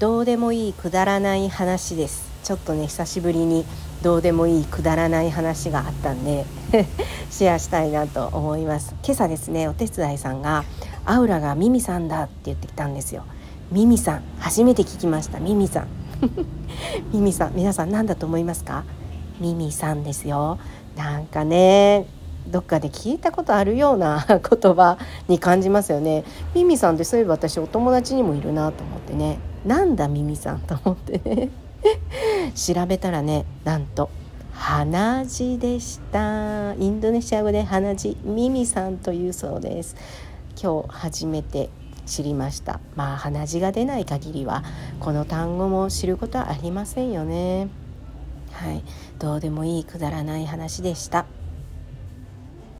[0.00, 2.28] どうでもいいくだらない話です。
[2.42, 3.64] ちょっとね久しぶりに
[4.02, 6.44] どうでもいいくだらない話があったんで
[7.30, 8.94] シェアしたいなと思います。
[9.04, 10.64] 今朝ですねお手伝いさんが
[11.06, 13.24] アウラがミミさんだって言ってきたんですよ。
[13.70, 15.38] ミミさん初めて聞きました。
[15.38, 15.86] ミミさん。
[17.14, 18.82] ミミさん皆さん何だと思いますか？
[19.40, 20.58] ミミさんですよ。
[20.96, 22.06] なんかね
[22.46, 24.98] どっかで聞いたことあるような 言葉
[25.28, 26.24] に感じますよね。
[26.54, 29.38] ミミさんってそういえば私お友達にもいるなと思ってね。
[29.64, 31.48] なんだミミさんと思ってね。
[32.54, 34.10] 調べたらねなんと
[34.52, 36.74] 鼻血でした。
[36.74, 39.96] インドネシア語で鼻血ミミさんというそうです。
[40.60, 41.70] 今日初めて
[42.06, 42.80] 知りました。
[42.94, 44.62] まあ鼻血が出ない限りは
[45.00, 47.68] この単語も知ることはありませんよね。
[48.52, 48.82] はい。
[49.18, 51.26] どうでもいいくだらない話でした。